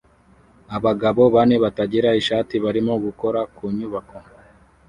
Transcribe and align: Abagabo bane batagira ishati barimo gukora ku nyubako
Abagabo 0.77 1.21
bane 1.35 1.55
batagira 1.63 2.09
ishati 2.21 2.55
barimo 2.63 2.93
gukora 3.05 3.39
ku 3.55 3.63
nyubako 3.77 4.17